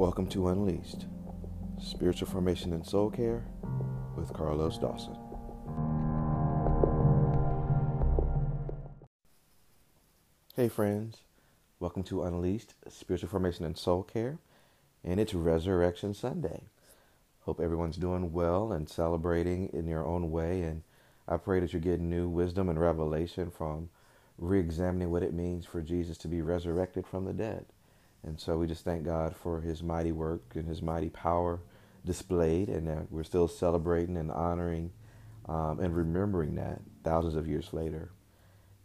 [0.00, 1.04] Welcome to Unleashed
[1.78, 3.44] Spiritual Formation and Soul Care
[4.16, 5.14] with Carlos Dawson.
[10.56, 11.18] Hey, friends.
[11.80, 14.38] Welcome to Unleashed Spiritual Formation and Soul Care,
[15.04, 16.62] and it's Resurrection Sunday.
[17.40, 20.62] Hope everyone's doing well and celebrating in your own way.
[20.62, 20.82] And
[21.28, 23.90] I pray that you're getting new wisdom and revelation from
[24.38, 27.66] re examining what it means for Jesus to be resurrected from the dead.
[28.22, 31.60] And so we just thank God for his mighty work and his mighty power
[32.04, 34.90] displayed, and that we're still celebrating and honoring
[35.48, 38.10] um, and remembering that thousands of years later.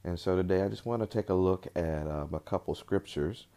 [0.03, 3.47] And so today I just want to take a look at um, a couple scriptures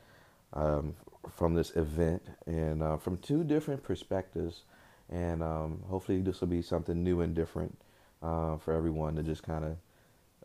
[0.52, 0.94] um,
[1.30, 4.62] from this event and uh, from two different perspectives.
[5.10, 7.78] And um, hopefully this will be something new and different
[8.22, 9.76] uh, for everyone to just kind of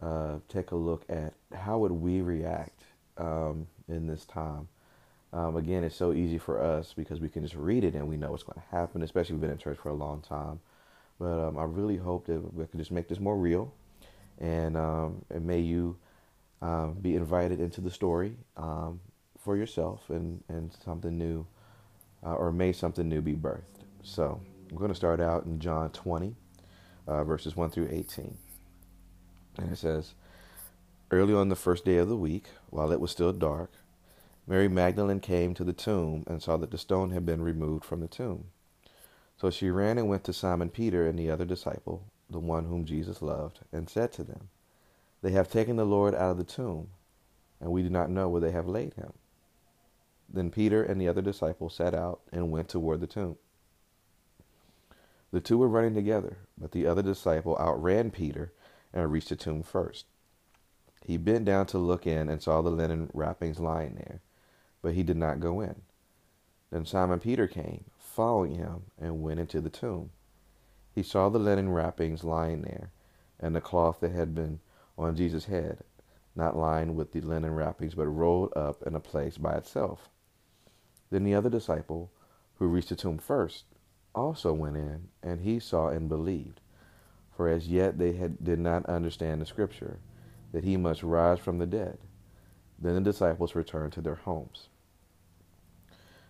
[0.01, 2.83] uh, take a look at how would we react
[3.17, 4.67] um, in this time
[5.33, 8.17] um, again, it's so easy for us because we can just read it and we
[8.17, 10.59] know what's going to happen, especially we've been in church for a long time.
[11.19, 13.73] But um, I really hope that we can just make this more real,
[14.39, 15.97] and um, and may you
[16.61, 18.99] um, be invited into the story um,
[19.39, 21.45] for yourself, and and something new,
[22.23, 23.85] uh, or may something new be birthed.
[24.03, 24.39] So
[24.69, 26.35] I'm going to start out in John 20,
[27.07, 28.37] uh, verses 1 through 18,
[29.59, 30.13] and it says,
[31.09, 33.71] "Early on the first day of the week, while it was still dark."
[34.45, 38.01] Mary Magdalene came to the tomb and saw that the stone had been removed from
[38.01, 38.47] the tomb.
[39.37, 42.83] So she ran and went to Simon Peter and the other disciple, the one whom
[42.83, 44.49] Jesus loved, and said to them,
[45.21, 46.89] They have taken the Lord out of the tomb,
[47.61, 49.13] and we do not know where they have laid him.
[50.27, 53.37] Then Peter and the other disciple set out and went toward the tomb.
[55.31, 58.51] The two were running together, but the other disciple outran Peter
[58.93, 60.05] and reached the tomb first.
[61.01, 64.21] He bent down to look in and saw the linen wrappings lying there
[64.83, 65.81] but he did not go in.
[66.69, 70.11] Then Simon Peter came, following him, and went into the tomb.
[70.93, 72.91] He saw the linen wrappings lying there,
[73.39, 74.59] and the cloth that had been
[74.97, 75.79] on Jesus' head,
[76.35, 80.09] not lying with the linen wrappings, but rolled up in a place by itself.
[81.09, 82.11] Then the other disciple,
[82.55, 83.65] who reached the tomb first,
[84.13, 86.59] also went in, and he saw and believed.
[87.35, 89.99] For as yet they had, did not understand the scripture,
[90.51, 91.97] that he must rise from the dead.
[92.77, 94.69] Then the disciples returned to their homes.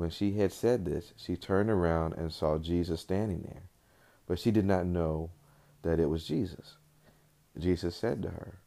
[0.00, 3.64] When she had said this, she turned around and saw Jesus standing there,
[4.26, 5.28] but she did not know
[5.82, 6.76] that it was Jesus.
[7.58, 8.60] Jesus said to her,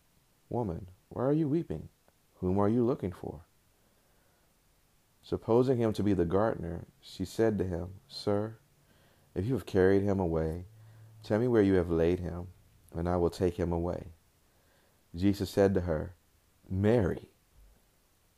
[0.48, 1.90] Woman, why are you weeping?
[2.36, 3.40] Whom are you looking for?
[5.24, 8.58] Supposing him to be the gardener, she said to him, Sir,
[9.34, 10.66] if you have carried him away,
[11.24, 12.50] tell me where you have laid him,
[12.94, 14.10] and I will take him away.
[15.16, 16.14] Jesus said to her,
[16.70, 17.26] Mary.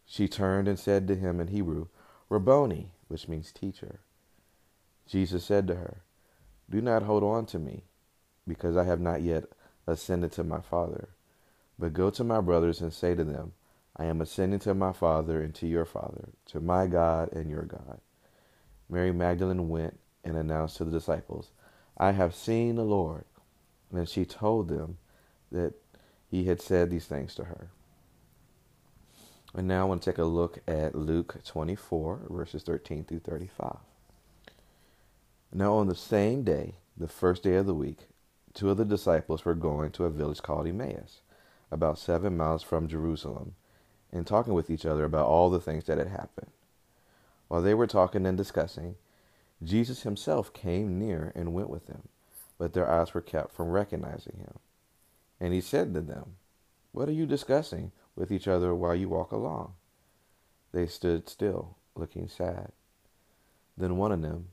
[0.06, 1.88] She turned and said to him in Hebrew,
[2.30, 4.00] Rabboni, which means teacher.
[5.08, 6.02] Jesus said to her,
[6.70, 7.84] Do not hold on to me,
[8.48, 9.46] because I have not yet
[9.88, 11.10] ascended to my Father.
[11.78, 13.54] But go to my brothers and say to them,
[13.96, 17.64] I am ascending to my Father and to your Father, to my God and your
[17.64, 18.00] God.
[18.90, 21.52] Mary Magdalene went and announced to the disciples,
[21.98, 23.26] I have seen the Lord.
[23.92, 24.98] And she told them
[25.52, 25.74] that
[26.30, 27.70] he had said these things to her.
[29.58, 33.78] And now I want to take a look at Luke 24, verses 13 through 35.
[35.54, 38.10] Now, on the same day, the first day of the week,
[38.54, 41.22] two of the disciples were going to a village called Emmaus,
[41.72, 43.56] about seven miles from Jerusalem,
[44.12, 46.52] and talking with each other about all the things that had happened.
[47.48, 48.96] While they were talking and discussing,
[49.64, 52.10] Jesus himself came near and went with them,
[52.58, 54.60] but their eyes were kept from recognizing him.
[55.40, 56.36] And he said to them,
[56.92, 57.94] What are you discussing?
[58.16, 59.74] With each other while you walk along.
[60.72, 62.72] They stood still, looking sad.
[63.78, 64.50] Then one of them,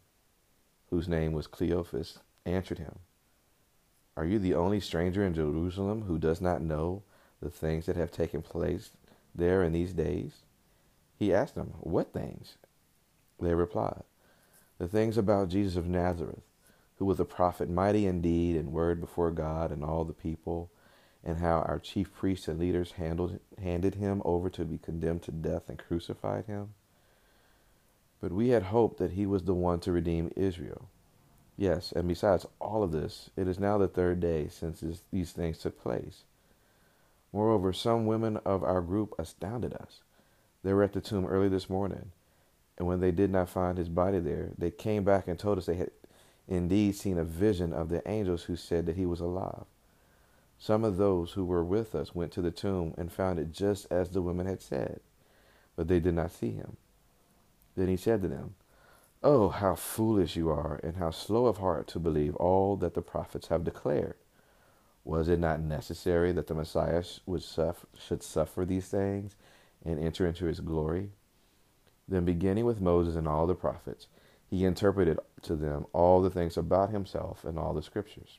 [0.91, 2.99] whose name was Cleophas, answered him,
[4.17, 7.03] Are you the only stranger in Jerusalem who does not know
[7.41, 8.91] the things that have taken place
[9.35, 10.43] there in these days?
[11.19, 12.57] He asked them, What things?
[13.41, 14.03] They replied,
[14.79, 16.43] The things about Jesus of Nazareth,
[16.97, 20.71] who was a prophet mighty in deed and word before God and all the people
[21.25, 25.33] and how our chief priests and leaders handled, handed him over to be condemned to
[25.33, 26.75] death and crucified him.
[28.21, 30.89] But we had hoped that he was the one to redeem Israel.
[31.57, 35.33] Yes, and besides all of this, it is now the third day since this, these
[35.33, 36.23] things took place.
[37.33, 40.01] Moreover, some women of our group astounded us.
[40.63, 42.13] They were at the tomb early this morning,
[42.79, 45.67] and when they did not find his body there, they came back and told us
[45.67, 45.91] they had
[46.49, 49.65] indeed seen a vision of the angels who said that he was alive.
[50.63, 53.91] Some of those who were with us went to the tomb and found it just
[53.91, 55.01] as the women had said,
[55.75, 56.77] but they did not see him.
[57.75, 58.55] Then he said to them,
[59.25, 63.03] Oh, how foolish you are, and how slow of heart to believe all that the
[63.03, 64.15] prophets have declared.
[65.03, 69.35] Was it not necessary that the Messiah suffer, should suffer these things
[69.85, 71.11] and enter into his glory?
[72.07, 74.07] Then, beginning with Moses and all the prophets,
[74.49, 78.39] he interpreted to them all the things about himself and all the scriptures.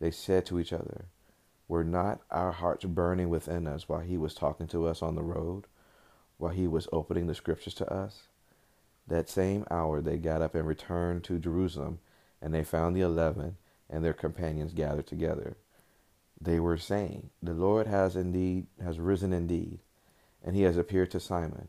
[0.00, 1.06] They said to each other,
[1.66, 5.22] Were not our hearts burning within us while he was talking to us on the
[5.22, 5.66] road,
[6.36, 8.28] while he was opening the scriptures to us?
[9.06, 12.00] That same hour they got up and returned to Jerusalem,
[12.40, 13.56] and they found the eleven
[13.90, 15.56] and their companions gathered together.
[16.40, 19.80] They were saying, The Lord has indeed has risen indeed,
[20.44, 21.68] and he has appeared to Simon.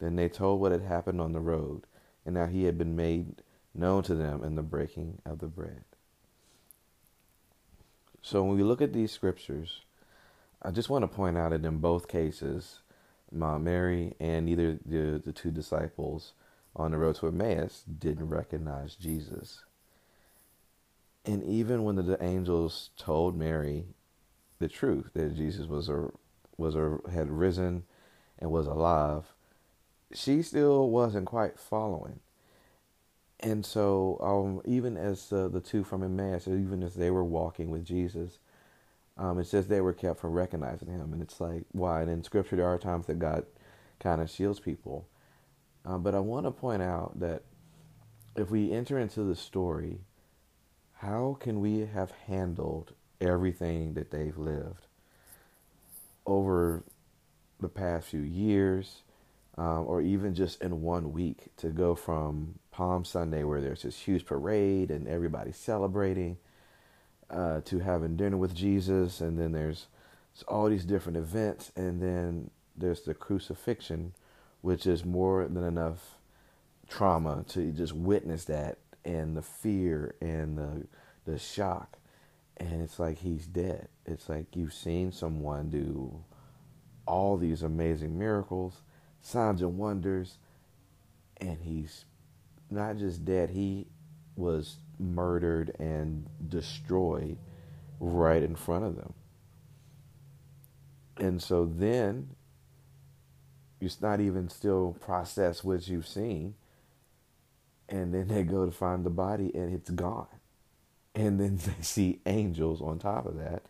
[0.00, 1.86] Then they told what had happened on the road,
[2.24, 3.42] and how he had been made
[3.74, 5.84] known to them in the breaking of the bread.
[8.22, 9.82] So when we look at these scriptures,
[10.62, 12.80] I just want to point out that in both cases,
[13.30, 16.32] Mary and neither the, the two disciples
[16.74, 19.64] on the road to Emmaus didn't recognize Jesus.
[21.24, 23.86] And even when the angels told Mary
[24.58, 26.10] the truth that Jesus was a
[26.56, 27.84] was a had risen
[28.38, 29.34] and was alive,
[30.12, 32.20] she still wasn't quite following.
[33.40, 37.70] And so, um, even as uh, the two from Emmaus, even as they were walking
[37.70, 38.40] with Jesus,
[39.16, 41.12] um, it says they were kept from recognizing him.
[41.12, 42.02] And it's like, why?
[42.02, 43.46] And in Scripture, there are times that God
[44.00, 45.06] kind of shields people.
[45.84, 47.42] Uh, but I want to point out that
[48.36, 50.00] if we enter into the story,
[50.94, 54.86] how can we have handled everything that they've lived
[56.26, 56.84] over
[57.60, 59.02] the past few years?
[59.58, 63.98] Um, or even just in one week to go from Palm Sunday, where there's this
[63.98, 66.38] huge parade and everybody's celebrating,
[67.28, 69.88] uh, to having dinner with Jesus, and then there's
[70.46, 74.12] all these different events, and then there's the crucifixion,
[74.60, 76.18] which is more than enough
[76.88, 80.86] trauma to just witness that and the fear and the
[81.24, 81.98] the shock.
[82.56, 83.88] And it's like he's dead.
[84.06, 86.24] It's like you've seen someone do
[87.06, 88.82] all these amazing miracles
[89.28, 90.38] signs and wonders,
[91.38, 92.04] and he's
[92.70, 93.86] not just dead, he
[94.36, 97.36] was murdered and destroyed
[98.00, 99.12] right in front of them.
[101.18, 102.30] And so then
[103.80, 106.54] it's not even still process what you've seen.
[107.88, 110.26] And then they go to find the body and it's gone.
[111.14, 113.62] And then they see angels on top of that.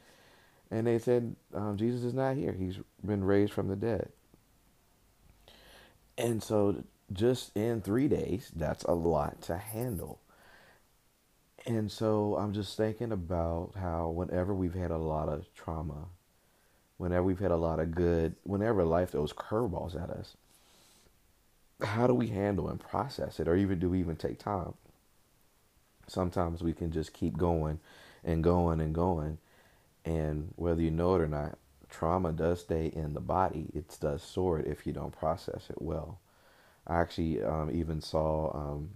[0.71, 2.53] And they said, um, Jesus is not here.
[2.53, 4.11] He's been raised from the dead.
[6.19, 6.83] And so,
[7.13, 10.19] just in three days, that's a lot to handle.
[11.65, 16.07] And so, I'm just thinking about how, whenever we've had a lot of trauma,
[16.97, 20.37] whenever we've had a lot of good, whenever life throws curveballs at us,
[21.83, 24.75] how do we handle and process it, or even do we even take time?
[26.09, 27.79] Sometimes we can just keep going
[28.25, 29.39] and going and going,
[30.05, 33.66] and whether you know it or not, trauma does stay in the body.
[33.75, 36.21] It does it if you don't process it well.
[36.87, 38.90] I actually um, even saw um,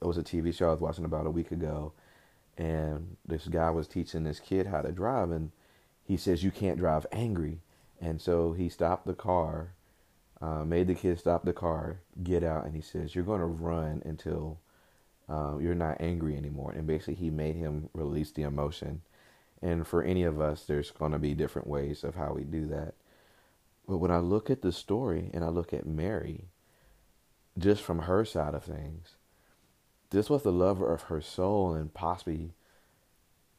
[0.00, 1.92] it was a TV show I was watching about a week ago,
[2.56, 5.50] and this guy was teaching this kid how to drive, and
[6.04, 7.60] he says you can't drive angry,
[8.00, 9.74] and so he stopped the car,
[10.40, 13.46] uh, made the kid stop the car, get out, and he says you're going to
[13.46, 14.58] run until
[15.28, 19.02] uh, you're not angry anymore, and basically he made him release the emotion
[19.62, 22.66] and for any of us, there's going to be different ways of how we do
[22.66, 22.94] that.
[23.88, 26.46] But when I look at the story and I look at Mary,
[27.56, 29.16] just from her side of things,
[30.10, 32.52] this was the lover of her soul and possibly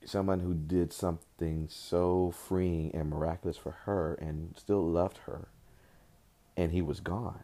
[0.06, 5.48] someone who did something so freeing and miraculous for her and still loved her.
[6.58, 7.44] And he was gone.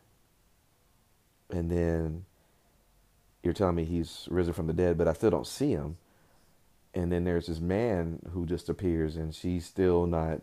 [1.50, 2.26] And then
[3.42, 5.98] you're telling me he's risen from the dead, but I still don't see him.
[6.94, 10.42] And then there's this man who just appears, and she's still not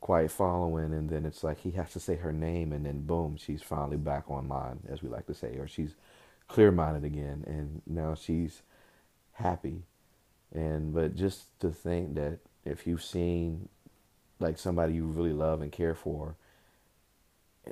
[0.00, 0.92] quite following.
[0.92, 3.96] And then it's like he has to say her name, and then boom, she's finally
[3.96, 5.94] back online, as we like to say, or she's
[6.46, 8.62] clear minded again, and now she's
[9.32, 9.82] happy.
[10.54, 13.68] And but just to think that if you've seen
[14.40, 16.36] like somebody you really love and care for,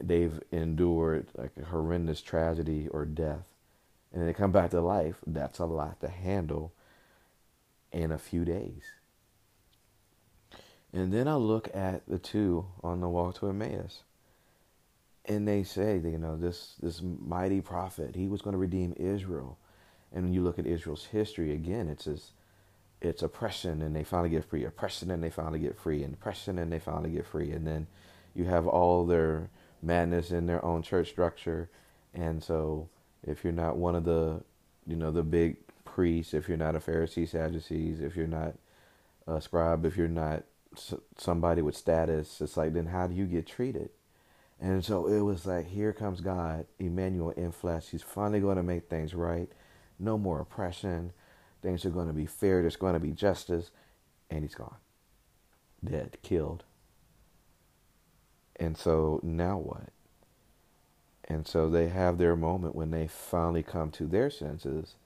[0.01, 3.47] they've endured like a horrendous tragedy or death,
[4.13, 6.73] and they come back to life, that's a lot to handle
[7.93, 8.83] in a few days.
[10.93, 14.03] And then I look at the two on the walk to Emmaus.
[15.27, 19.59] And they say, you know, this this mighty prophet, he was going to redeem Israel.
[20.13, 22.31] And when you look at Israel's history again, it's this,
[23.03, 26.59] it's oppression and they finally get free, oppression and they finally get free, and oppression
[26.59, 27.51] and they finally get free.
[27.51, 27.89] And then
[28.35, 29.51] you have all their
[29.83, 31.69] madness in their own church structure.
[32.15, 32.89] And so
[33.27, 34.43] if you're not one of the,
[34.87, 35.57] you know, the big
[35.97, 38.53] priests, if you're not a Pharisee, Sadducees, if you're not
[39.27, 40.45] a scribe, if you're not
[41.17, 43.89] somebody with status, it's like, then how do you get treated?
[44.61, 47.89] And so it was like, here comes God, Emmanuel in flesh.
[47.89, 49.51] He's finally going to make things right.
[49.99, 51.15] No more oppression.
[51.63, 52.61] Things are going to be fair.
[52.61, 53.71] There's going to be justice.
[54.29, 54.77] And he's gone.
[55.83, 56.65] Dead, killed.
[58.57, 59.89] And so now what?
[61.25, 64.97] And so they have their moment when they finally come to their senses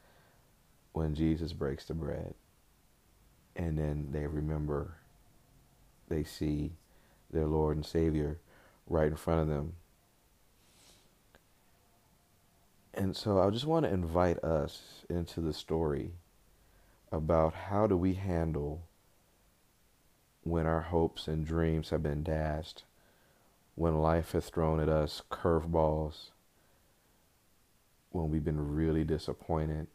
[0.93, 2.35] when Jesus breaks the bread.
[3.57, 4.95] And then they remember,
[6.09, 6.73] they see
[7.33, 8.39] their Lord and Savior
[8.87, 9.75] right in front of them.
[12.93, 16.11] And so I just want to invite us into the story
[17.13, 18.83] about how do we handle
[20.43, 22.85] when our hopes and dreams have been dashed,
[23.75, 26.31] when life has thrown at us curveballs,
[28.11, 29.87] when we've been really disappointed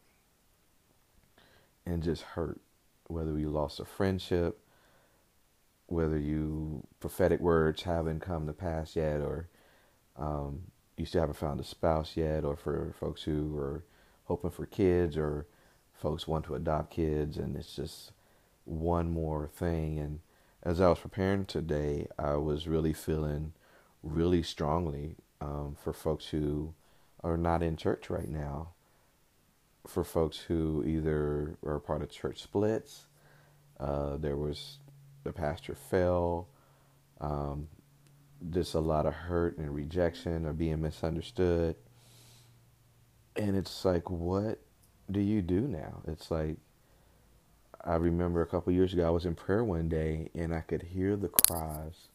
[1.85, 2.59] and just hurt,
[3.07, 4.59] whether you lost a friendship,
[5.87, 9.49] whether you prophetic words haven't come to pass yet, or
[10.17, 10.61] um,
[10.97, 13.83] you still haven't found a spouse yet, or for folks who are
[14.25, 15.45] hoping for kids, or
[15.93, 18.11] folks want to adopt kids, and it's just
[18.65, 19.99] one more thing.
[19.99, 20.19] And
[20.63, 23.53] as I was preparing today, I was really feeling
[24.01, 26.73] really strongly um, for folks who
[27.23, 28.69] are not in church right now,
[29.87, 33.05] for folks who either are part of church splits.
[33.79, 34.79] Uh, there was
[35.23, 36.47] the pastor fell.
[37.21, 37.67] Um,
[38.49, 41.75] just a lot of hurt and rejection or being misunderstood.
[43.35, 44.59] And it's like, what
[45.09, 46.01] do you do now?
[46.07, 46.57] It's like,
[47.83, 50.81] I remember a couple years ago, I was in prayer one day and I could
[50.81, 52.07] hear the cries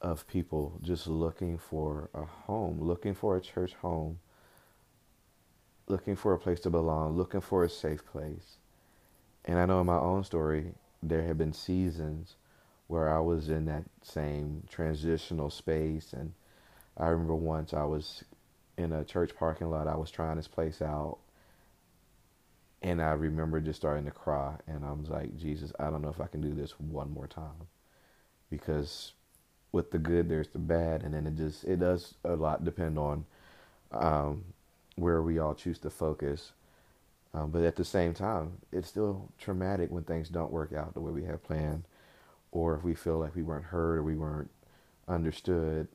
[0.00, 4.18] of people just looking for a home, looking for a church home,
[5.86, 8.56] looking for a place to belong, looking for a safe place.
[9.44, 10.72] And I know in my own story,
[11.02, 12.36] there have been seasons
[12.86, 16.12] where I was in that same transitional space.
[16.12, 16.32] And
[16.96, 18.24] I remember once I was
[18.76, 21.18] in a church parking lot, I was trying this place out.
[22.82, 24.56] And I remember just starting to cry.
[24.66, 27.26] And I was like, Jesus, I don't know if I can do this one more
[27.26, 27.68] time.
[28.50, 29.12] Because
[29.72, 31.02] with the good, there's the bad.
[31.02, 33.24] And then it just, it does a lot depend on
[33.90, 34.44] um,
[34.96, 36.52] where we all choose to focus.
[37.32, 41.00] Um, but at the same time, it's still traumatic when things don't work out the
[41.00, 41.84] way we have planned,
[42.52, 44.50] or if we feel like we weren't heard or we weren't
[45.08, 45.88] understood,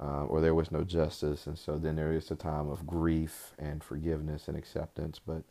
[0.00, 1.46] uh, or there was no justice.
[1.46, 5.18] And so then there is a time of grief and forgiveness and acceptance.
[5.18, 5.42] But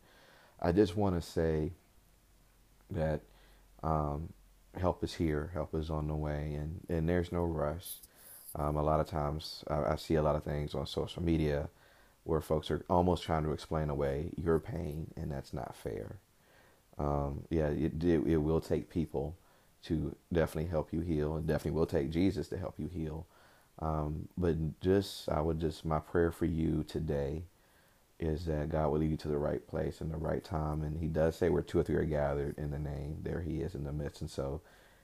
[0.60, 1.74] I just want to say
[2.90, 3.22] that
[3.84, 4.30] um,
[4.80, 7.86] help is here, help is on the way, and, and there's no rush.
[8.56, 11.70] Um, a lot of times I, I see a lot of things on social media
[12.26, 16.18] where folks are almost trying to explain away your pain, and that's not fair.
[16.98, 19.38] Um, yeah, it, it, it will take people
[19.84, 23.28] to definitely help you heal, and definitely will take Jesus to help you heal.
[23.80, 27.44] Um, but just, I would just, my prayer for you today
[28.20, 30.82] is that God will lead you to the right place in the right time.
[30.82, 33.62] And He does say where two or three are gathered in the name, there He
[33.62, 34.22] is in the midst.
[34.22, 34.62] And so,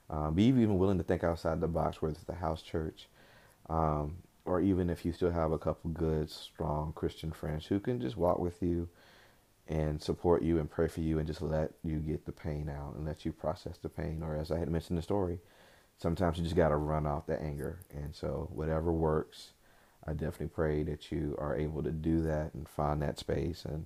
[0.10, 3.08] um, be even willing to think outside the box, whether it's the house church,
[3.70, 8.02] um, or even if you still have a couple good, strong Christian friends who can
[8.02, 8.90] just walk with you
[9.68, 12.96] and support you and pray for you and just let you get the pain out
[12.96, 14.22] and let you process the pain.
[14.24, 15.40] Or as I had mentioned in the story,
[15.98, 17.80] sometimes you just got to run off the anger.
[17.94, 19.52] And so, whatever works,
[20.06, 23.86] I definitely pray that you are able to do that and find that space and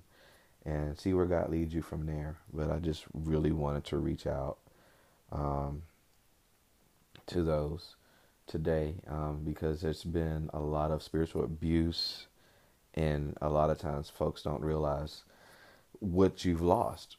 [0.65, 2.37] and see where God leads you from there.
[2.51, 4.57] But I just really wanted to reach out
[5.31, 5.83] um,
[7.27, 7.95] to those
[8.47, 12.27] today um, because there's been a lot of spiritual abuse,
[12.93, 15.23] and a lot of times folks don't realize
[15.99, 17.17] what you've lost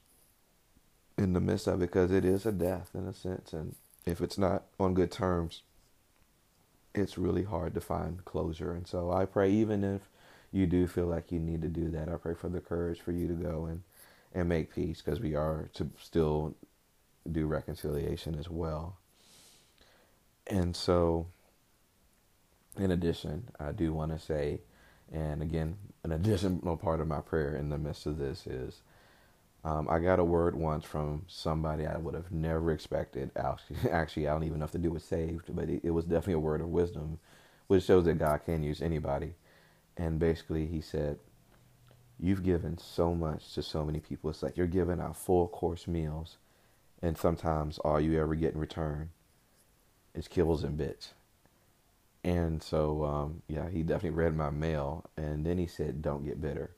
[1.19, 3.53] in the midst of it because it is a death in a sense.
[3.53, 5.63] And if it's not on good terms,
[6.95, 8.73] it's really hard to find closure.
[8.73, 10.03] And so I pray, even if
[10.53, 13.13] you do feel like you need to do that, I pray for the courage for
[13.13, 13.83] you to go and,
[14.35, 16.55] and make peace because we are to still
[17.31, 18.99] do reconciliation as well.
[20.47, 21.27] And so,
[22.77, 24.61] in addition, I do want to say,
[25.13, 28.83] and again, an additional part of my prayer in the midst of this is
[29.65, 33.33] um, I got a word once from somebody I would have never expected.
[33.91, 36.39] Actually, I don't even know if the dude was saved, but it, was definitely a
[36.39, 37.19] word of wisdom,
[37.67, 39.35] which shows that God can use anybody.
[39.97, 41.19] And basically, he said,
[42.19, 44.31] You've given so much to so many people.
[44.31, 46.37] It's like you're giving out full course meals,
[47.03, 49.11] and sometimes all you ever get in return
[50.17, 51.13] is kibbles and bits.
[52.25, 56.41] And so, um, yeah, he definitely read my mail, and then he said, Don't get
[56.41, 56.77] bitter.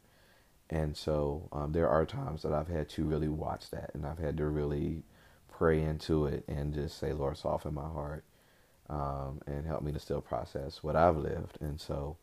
[0.70, 4.18] And so um, there are times that I've had to really watch that and I've
[4.18, 5.02] had to really
[5.50, 8.24] pray into it and just say, Lord, soften my heart
[8.90, 11.58] um, and help me to still process what I've lived.
[11.60, 12.16] And so,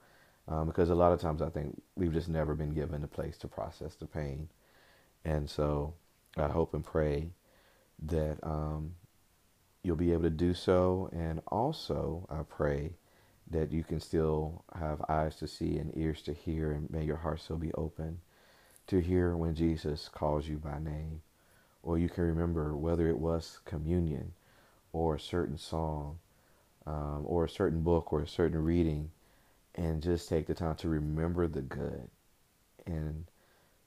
[0.48, 3.38] um, because a lot of times I think we've just never been given a place
[3.40, 4.50] to process the pain.
[5.24, 5.96] And so
[6.38, 7.30] I hope and pray
[8.04, 8.94] that um,
[9.86, 11.10] you'll be able to do so.
[11.14, 12.94] And also, I pray
[13.52, 17.18] that you can still have eyes to see and ears to hear, and may your
[17.18, 18.20] heart still be open
[18.88, 21.22] to hear when Jesus calls you by name.
[21.84, 24.34] Or you can remember whether it was communion
[24.92, 26.18] or a certain song
[26.88, 29.12] um, or a certain book or a certain reading
[29.76, 32.08] and just take the time to remember the good.
[32.88, 33.26] And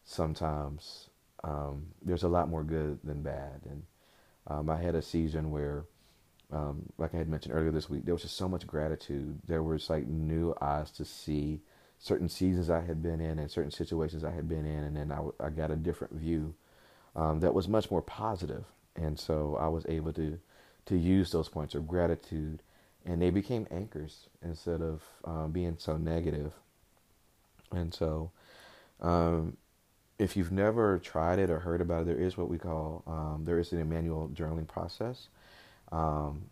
[0.05, 1.09] sometimes
[1.43, 3.63] um, there's a lot more good than bad.
[3.69, 3.83] And
[4.49, 5.85] um, I had a season where,
[6.53, 9.39] um, like I had mentioned earlier this week, there was just so much gratitude.
[9.47, 11.61] There was like new eyes to see
[11.99, 15.13] certain seasons I had been in and certain situations I had been in, and then
[15.13, 16.55] I, I got a different view
[17.17, 18.65] um, that was much more positive.
[18.97, 20.39] and so I was able to
[20.87, 22.63] to use those points of gratitude,
[23.05, 26.55] and they became anchors instead of um, being so negative.
[27.73, 28.31] And so,
[29.01, 29.57] um,
[30.19, 33.45] if you've never tried it or heard about it, there is what we call um,
[33.45, 35.29] there is an Emmanuel journaling process,
[35.93, 36.43] um,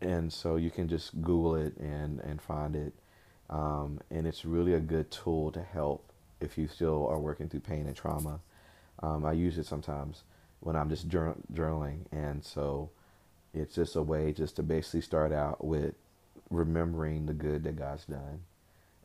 [0.00, 2.92] and so you can just Google it and and find it.
[3.50, 6.10] Um, and it's really a good tool to help
[6.40, 8.40] if you still are working through pain and trauma.
[9.02, 10.22] Um, I use it sometimes
[10.60, 12.90] when I'm just journaling, and so
[13.52, 15.94] it's just a way just to basically start out with
[16.50, 18.40] remembering the good that God's done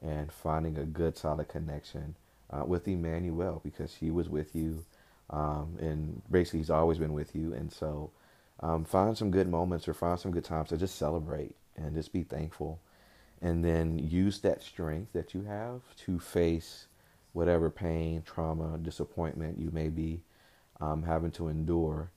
[0.02, 2.16] and finding a good solid connection
[2.52, 4.86] uh, with Emmanuel because He was with you,
[5.30, 8.12] um, and basically He's always been with you, and so
[8.60, 12.12] um, find some good moments or find some good times to just celebrate and just
[12.12, 12.80] be thankful
[13.42, 16.88] and then use that strength that you have to face
[17.34, 20.22] whatever pain, trauma, disappointment you may be
[20.82, 22.12] um, having to endure,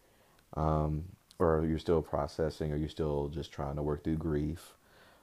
[0.56, 1.04] um,
[1.38, 4.74] or you're still processing, or you're still just trying to work through grief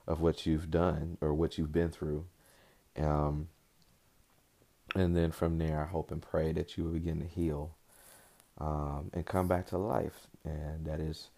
[0.06, 2.24] of what you've done or what you've been through.
[2.96, 3.48] Um,
[4.94, 7.76] and then from there, I hope and pray that you will begin to heal
[8.58, 10.26] um, and come back to life.
[10.44, 11.28] And that is,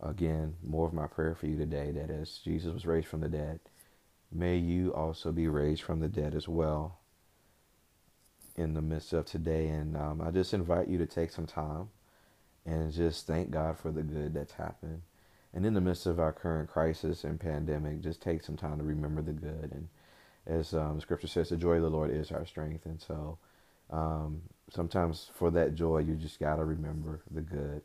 [0.00, 1.90] again, more of my prayer for you today.
[1.90, 3.60] That as Jesus was raised from the dead,
[4.32, 6.98] may you also be raised from the dead as well
[8.56, 9.68] in the midst of today.
[9.68, 11.88] And um, I just invite you to take some time
[12.66, 15.02] and just thank God for the good that's happened.
[15.54, 18.84] And in the midst of our current crisis and pandemic, just take some time to
[18.84, 19.72] remember the good.
[19.72, 19.88] And
[20.48, 22.86] as um, Scripture says, the joy of the Lord is our strength.
[22.86, 23.38] And so
[23.90, 27.82] um, sometimes for that joy, you just got to remember the good.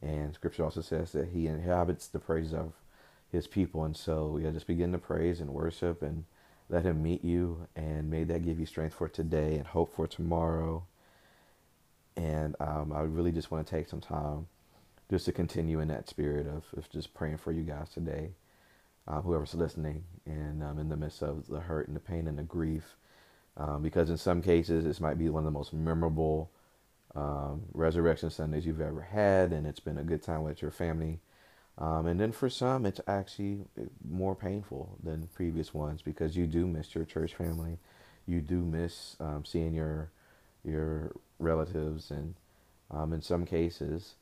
[0.00, 2.72] And Scripture also says that He inhabits the praise of
[3.32, 3.84] his people.
[3.84, 6.24] And so, yeah, just begin to praise and worship and
[6.68, 7.66] let him meet you.
[7.74, 10.84] And may that give you strength for today and hope for tomorrow.
[12.14, 14.46] And um, I really just want to take some time
[15.10, 18.32] just to continue in that spirit of, of just praying for you guys today,
[19.08, 22.38] um, whoever's listening, and um, in the midst of the hurt and the pain and
[22.38, 22.96] the grief.
[23.56, 26.50] Um, because in some cases, this might be one of the most memorable
[27.14, 31.20] um, resurrection Sundays you've ever had, and it's been a good time with your family
[31.78, 33.64] um, and then for some, it's actually
[34.08, 37.78] more painful than previous ones because you do miss your church family,
[38.26, 40.10] you do miss um, seeing your
[40.64, 42.34] your relatives, and
[42.90, 44.14] um, in some cases,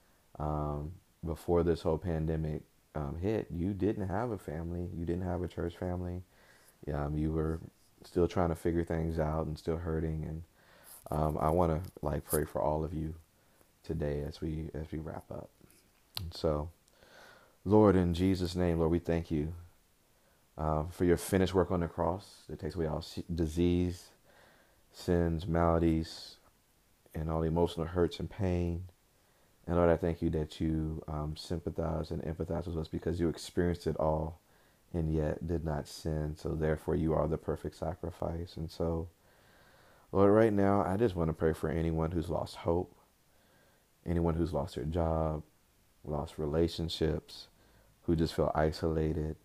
[1.25, 2.62] before this whole pandemic
[2.94, 6.22] um, hit, you didn't have a family, you didn't have a church family,
[6.92, 7.61] um, you were
[8.05, 10.42] still trying to figure things out and still hurting, and
[11.40, 13.14] I want to like pray for all of you
[13.85, 15.50] today as we as we wrap up.
[16.20, 16.70] And so.
[17.64, 19.53] Lord, in Jesus' name, Lord, we thank you
[20.57, 24.09] uh, for your finished work on the cross that takes away all disease,
[24.92, 26.37] sins, maladies,
[27.14, 28.85] and all emotional hurts and pain.
[29.71, 33.29] And Lord, I thank you that you um, sympathize and empathize with us because you
[33.29, 34.41] experienced it all
[34.93, 36.35] and yet did not sin.
[36.37, 38.57] So therefore, you are the perfect sacrifice.
[38.57, 39.07] And so,
[40.11, 42.97] Lord, right now, I just want to pray for anyone who's lost hope,
[44.05, 45.45] anyone who's lost their job,
[46.03, 47.47] lost relationships,
[48.03, 49.37] who just feel isolated.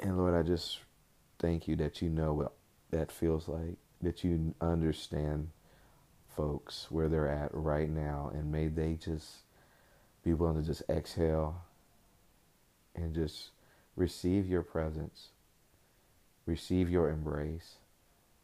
[0.00, 0.80] And Lord, I just
[1.38, 2.52] thank you that you know what
[2.90, 5.50] that feels like, that you understand
[6.36, 9.38] folks where they're at right now, and may they just
[10.24, 11.62] be willing to just exhale
[12.94, 13.50] and just
[13.96, 15.28] receive your presence,
[16.46, 17.76] receive your embrace,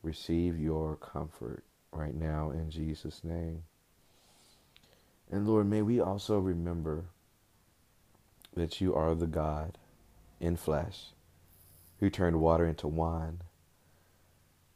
[0.03, 3.63] receive your comfort right now in Jesus' name.
[5.31, 7.05] And Lord, may we also remember
[8.55, 9.79] that you are the God
[10.41, 11.09] in flesh
[12.01, 13.41] who turned water into wine,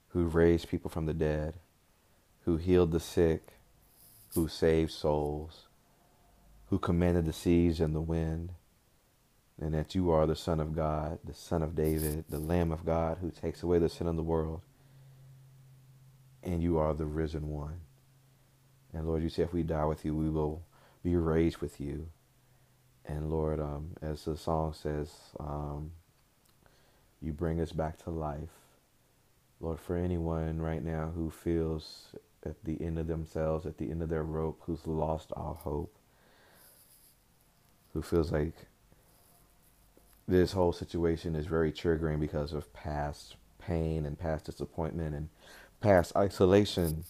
[0.08, 1.54] who raised people from the dead,
[2.44, 3.54] who healed the sick,
[4.34, 5.66] who saved souls,
[6.66, 8.50] who commanded the seas and the wind,
[9.60, 12.84] and that you are the Son of God, the Son of David, the Lamb of
[12.84, 14.62] God who takes away the sin of the world,
[16.42, 17.80] and you are the risen one.
[18.92, 20.62] And Lord, you say if we die with you, we will
[21.02, 22.08] be raised with you.
[23.04, 25.92] And Lord, um, as the song says, um,
[27.20, 28.50] you bring us back to life.
[29.60, 34.02] Lord, for anyone right now who feels at the end of themselves, at the end
[34.02, 35.94] of their rope, who's lost all hope,
[37.92, 38.54] who feels like
[40.26, 45.28] this whole situation is very triggering because of past pain and past disappointment and
[45.80, 47.04] past isolation.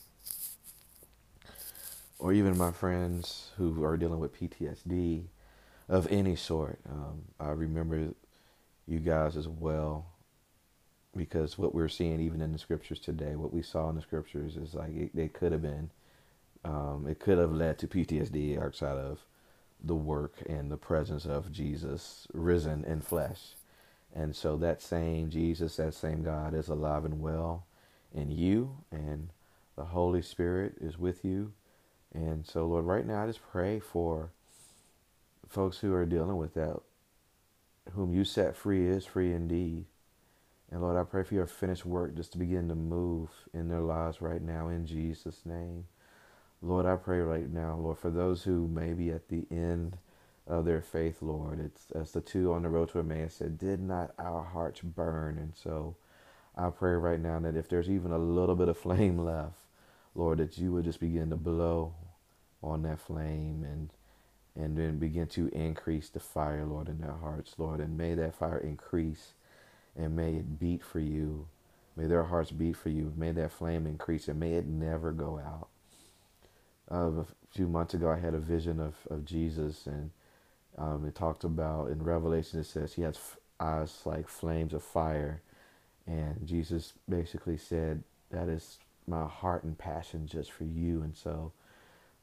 [2.19, 5.25] Or even my friends who are dealing with PTSD
[5.89, 6.79] of any sort.
[6.89, 8.15] Um, I remember
[8.87, 10.12] you guys as well
[11.17, 14.57] because what we're seeing even in the scriptures today, what we saw in the scriptures
[14.57, 15.91] is like it, it could have been,
[16.65, 19.25] um, it could have led to PTSD outside of
[19.83, 23.55] the work and the presence of Jesus risen in flesh.
[24.15, 27.67] And so that same Jesus, that same God is alive and well
[28.15, 29.31] in you, and
[29.77, 31.53] the Holy Spirit is with you.
[32.13, 34.31] And so, Lord, right now I just pray for
[35.49, 36.81] folks who are dealing with that.
[37.95, 39.87] Whom you set free is free indeed.
[40.73, 43.83] And Lord, I pray for your finished work just to begin to move in their
[43.83, 45.85] lives right now in Jesus' name.
[46.63, 49.99] Lord, I pray right now, Lord, for those who may be at the end
[50.47, 51.61] of their faith, Lord.
[51.61, 55.37] It's as the two on the road to Emmaus said, did not our hearts burn?
[55.37, 55.97] And so
[56.57, 59.57] I pray right now that if there's even a little bit of flame left,
[60.15, 61.95] Lord, that you would just begin to blow
[62.63, 63.91] on that flame and
[64.55, 67.81] and then begin to increase the fire, Lord, in their hearts, Lord.
[67.81, 69.33] And may that fire increase
[69.97, 71.49] and may it beat for you.
[71.97, 73.13] May their hearts beat for you.
[73.17, 75.69] May that flame increase and may it never go out
[76.91, 80.11] uh, a few months ago, I had a vision of, of Jesus, and
[80.77, 83.19] um, it talked about in Revelation, it says he has
[83.61, 85.43] eyes like flames of fire.
[86.07, 91.03] And Jesus basically said, That is my heart and passion just for you.
[91.03, 91.53] And so,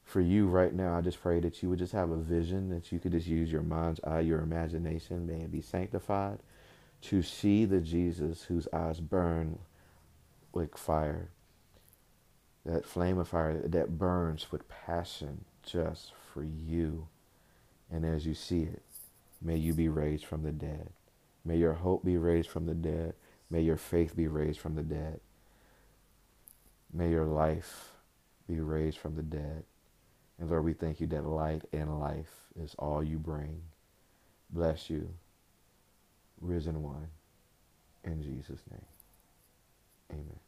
[0.04, 2.92] for you right now, I just pray that you would just have a vision, that
[2.92, 6.40] you could just use your mind's eye, your imagination, may it be sanctified,
[7.02, 9.60] to see the Jesus whose eyes burn
[10.54, 11.30] like fire
[12.66, 17.08] that flame of fire that burns with passion just for you.
[17.92, 18.84] And as you see it,
[19.42, 20.90] may you be raised from the dead.
[21.44, 23.16] May your hope be raised from the dead.
[23.50, 25.20] May your faith be raised from the dead.
[26.94, 27.94] May your life
[28.48, 29.64] be raised from the dead.
[30.40, 33.62] And Lord, we thank you that light and life is all you bring.
[34.50, 35.10] Bless you,
[36.42, 37.08] risen one.
[38.04, 38.86] In Jesus' name,
[40.12, 40.40] amen.